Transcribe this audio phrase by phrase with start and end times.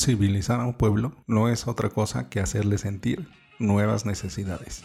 [0.00, 4.84] Civilizar a un pueblo no es otra cosa que hacerle sentir nuevas necesidades.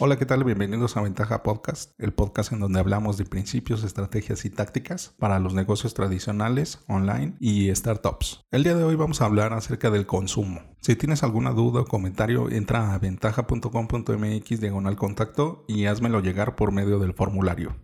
[0.00, 0.44] Hola, ¿qué tal?
[0.44, 5.40] Bienvenidos a Ventaja Podcast, el podcast en donde hablamos de principios, estrategias y tácticas para
[5.40, 8.44] los negocios tradicionales, online y startups.
[8.52, 10.60] El día de hoy vamos a hablar acerca del consumo.
[10.88, 16.72] Si tienes alguna duda o comentario, entra a ventaja.com.mx diagonal contacto y házmelo llegar por
[16.72, 17.76] medio del formulario.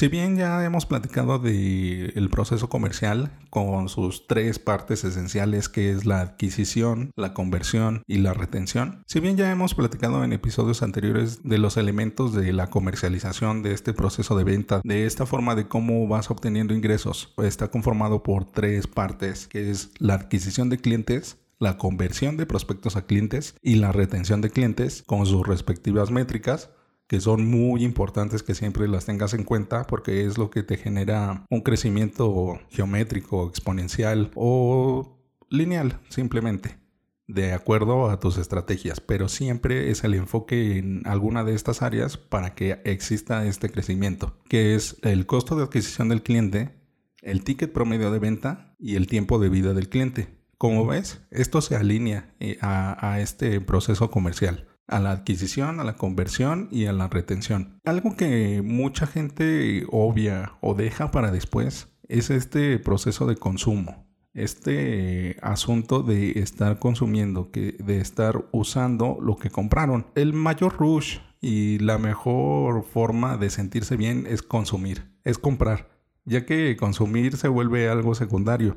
[0.00, 6.06] Si bien ya hemos platicado del proceso comercial con sus tres partes esenciales que es
[6.06, 11.42] la adquisición, la conversión y la retención, si bien ya hemos platicado en episodios anteriores
[11.42, 15.68] de los elementos de la comercialización de este proceso de venta, de esta forma de
[15.68, 21.36] cómo vas obteniendo ingresos, está conformado por tres partes que es la adquisición de clientes,
[21.58, 26.70] la conversión de prospectos a clientes y la retención de clientes con sus respectivas métricas
[27.10, 30.76] que son muy importantes que siempre las tengas en cuenta porque es lo que te
[30.76, 36.78] genera un crecimiento geométrico, exponencial o lineal simplemente
[37.26, 42.16] de acuerdo a tus estrategias, pero siempre es el enfoque en alguna de estas áreas
[42.16, 46.76] para que exista este crecimiento, que es el costo de adquisición del cliente,
[47.22, 50.28] el ticket promedio de venta y el tiempo de vida del cliente.
[50.58, 55.84] Como ves, esto se alinea eh, a, a este proceso comercial a la adquisición, a
[55.84, 57.80] la conversión y a la retención.
[57.84, 64.06] Algo que mucha gente obvia o deja para después es este proceso de consumo.
[64.34, 70.06] Este asunto de estar consumiendo, que de estar usando lo que compraron.
[70.14, 75.88] El mayor rush y la mejor forma de sentirse bien es consumir, es comprar,
[76.24, 78.76] ya que consumir se vuelve algo secundario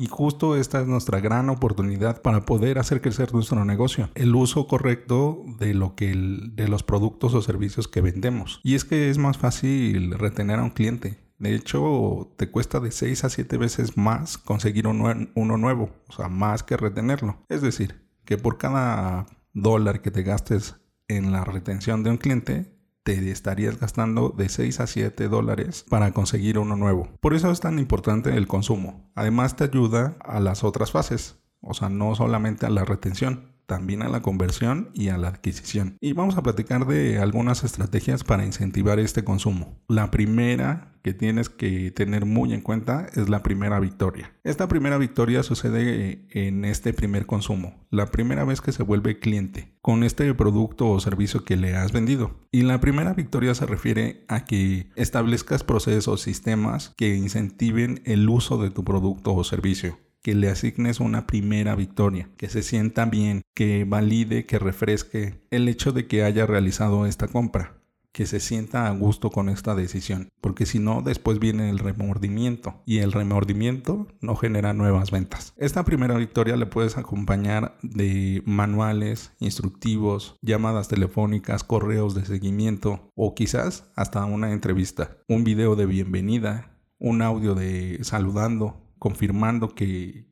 [0.00, 4.08] y justo esta es nuestra gran oportunidad para poder hacer crecer nuestro negocio.
[4.14, 8.60] El uso correcto de lo que de los productos o servicios que vendemos.
[8.64, 11.18] Y es que es más fácil retener a un cliente.
[11.38, 16.28] De hecho, te cuesta de 6 a 7 veces más conseguir uno nuevo, o sea,
[16.28, 17.44] más que retenerlo.
[17.50, 20.76] Es decir, que por cada dólar que te gastes
[21.08, 22.74] en la retención de un cliente,
[23.16, 27.08] te estarías gastando de 6 a 7 dólares para conseguir uno nuevo.
[27.20, 29.10] Por eso es tan importante el consumo.
[29.16, 34.02] Además te ayuda a las otras fases, o sea, no solamente a la retención también
[34.02, 35.96] a la conversión y a la adquisición.
[36.00, 39.78] Y vamos a platicar de algunas estrategias para incentivar este consumo.
[39.86, 44.32] La primera que tienes que tener muy en cuenta es la primera victoria.
[44.44, 49.74] Esta primera victoria sucede en este primer consumo, la primera vez que se vuelve cliente
[49.82, 52.38] con este producto o servicio que le has vendido.
[52.52, 58.62] Y la primera victoria se refiere a que establezcas procesos, sistemas que incentiven el uso
[58.62, 63.42] de tu producto o servicio que le asignes una primera victoria, que se sienta bien,
[63.54, 67.79] que valide, que refresque el hecho de que haya realizado esta compra,
[68.12, 72.82] que se sienta a gusto con esta decisión, porque si no, después viene el remordimiento
[72.84, 75.54] y el remordimiento no genera nuevas ventas.
[75.56, 83.34] Esta primera victoria le puedes acompañar de manuales, instructivos, llamadas telefónicas, correos de seguimiento o
[83.34, 90.28] quizás hasta una entrevista, un video de bienvenida, un audio de saludando, confirmando que,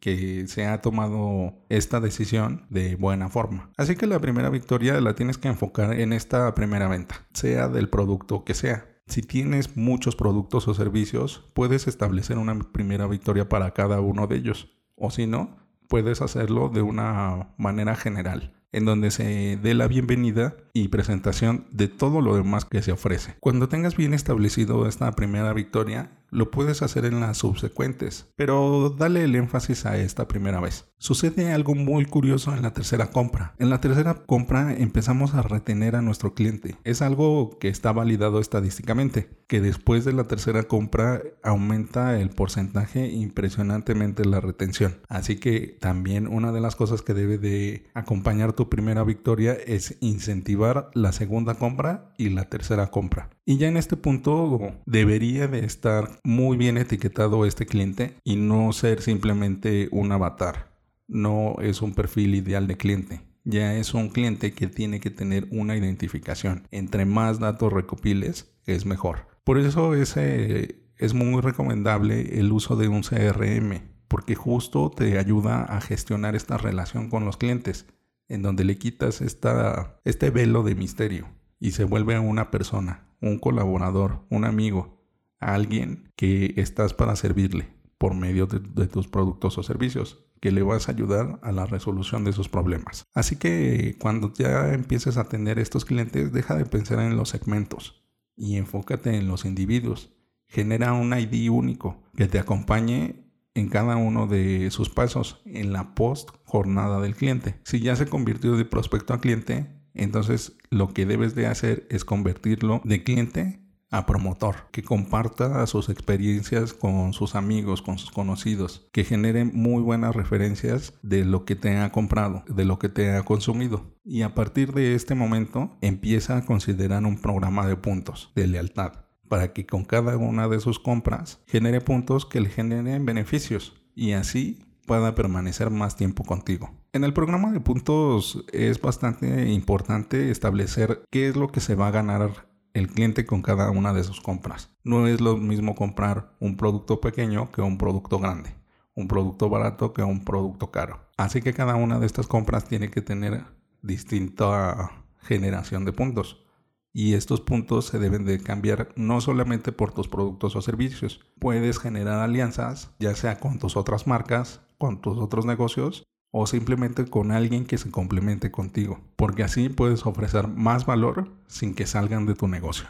[0.46, 3.72] se ha tomado esta decisión de buena forma.
[3.76, 7.88] Así que la primera victoria la tienes que enfocar en esta primera venta, sea del
[7.88, 8.86] producto que sea.
[9.06, 14.36] Si tienes muchos productos o servicios, puedes establecer una primera victoria para cada uno de
[14.36, 14.68] ellos.
[14.96, 15.56] O si no,
[15.88, 21.88] puedes hacerlo de una manera general en donde se dé la bienvenida y presentación de
[21.88, 23.36] todo lo demás que se ofrece.
[23.40, 29.24] Cuando tengas bien establecido esta primera victoria, lo puedes hacer en las subsecuentes, pero dale
[29.24, 30.86] el énfasis a esta primera vez.
[30.98, 33.54] Sucede algo muy curioso en la tercera compra.
[33.58, 36.76] En la tercera compra empezamos a retener a nuestro cliente.
[36.84, 43.08] Es algo que está validado estadísticamente, que después de la tercera compra aumenta el porcentaje
[43.08, 44.98] impresionantemente la retención.
[45.08, 49.96] Así que también una de las cosas que debe de acompañar tu primera victoria es
[50.00, 53.30] incentivar la segunda compra y la tercera compra.
[53.46, 58.72] Y ya en este punto debería de estar muy bien etiquetado este cliente y no
[58.72, 60.76] ser simplemente un avatar.
[61.06, 63.22] No es un perfil ideal de cliente.
[63.44, 66.68] Ya es un cliente que tiene que tener una identificación.
[66.70, 69.26] Entre más datos recopiles, es mejor.
[69.48, 75.62] Por eso ese es muy recomendable el uso de un CRM, porque justo te ayuda
[75.62, 77.86] a gestionar esta relación con los clientes,
[78.28, 81.28] en donde le quitas esta, este velo de misterio
[81.58, 85.02] y se vuelve una persona, un colaborador, un amigo,
[85.40, 90.26] alguien que estás para servirle por medio de, tus productos o servicios.
[90.42, 93.06] que le vas a ayudar a la resolución de sus problemas.
[93.14, 97.97] Así que cuando ya empieces a tener estos clientes, deja de pensar en los segmentos
[98.38, 100.14] y enfócate en los individuos.
[100.46, 105.94] Genera un ID único que te acompañe en cada uno de sus pasos en la
[105.94, 107.56] post jornada del cliente.
[107.64, 112.04] Si ya se convirtió de prospecto a cliente, entonces lo que debes de hacer es
[112.04, 118.88] convertirlo de cliente a promotor, que comparta sus experiencias con sus amigos, con sus conocidos,
[118.92, 123.10] que genere muy buenas referencias de lo que te ha comprado, de lo que te
[123.12, 123.96] ha consumido.
[124.04, 129.04] Y a partir de este momento empieza a considerar un programa de puntos, de lealtad,
[129.28, 134.12] para que con cada una de sus compras genere puntos que le generen beneficios y
[134.12, 136.70] así pueda permanecer más tiempo contigo.
[136.94, 141.88] En el programa de puntos es bastante importante establecer qué es lo que se va
[141.88, 144.70] a ganar el cliente con cada una de sus compras.
[144.84, 148.54] No es lo mismo comprar un producto pequeño que un producto grande,
[148.94, 151.00] un producto barato que un producto caro.
[151.16, 153.44] Así que cada una de estas compras tiene que tener
[153.82, 156.44] distinta generación de puntos.
[156.92, 161.20] Y estos puntos se deben de cambiar no solamente por tus productos o servicios.
[161.38, 167.06] Puedes generar alianzas, ya sea con tus otras marcas, con tus otros negocios o simplemente
[167.06, 172.26] con alguien que se complemente contigo, porque así puedes ofrecer más valor sin que salgan
[172.26, 172.88] de tu negocio.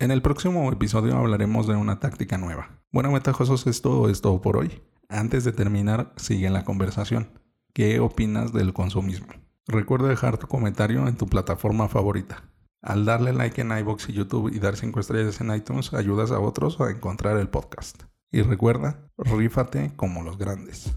[0.00, 2.70] En el próximo episodio hablaremos de una táctica nueva.
[2.92, 4.80] Bueno, metajosos, esto es todo por hoy.
[5.08, 7.30] Antes de terminar, sigue la conversación.
[7.72, 9.28] ¿Qué opinas del consumismo?
[9.66, 12.44] Recuerda dejar tu comentario en tu plataforma favorita.
[12.80, 16.38] Al darle like en iBox y YouTube y dar 5 estrellas en iTunes, ayudas a
[16.38, 18.04] otros a encontrar el podcast.
[18.30, 20.92] Y recuerda, rífate como los grandes.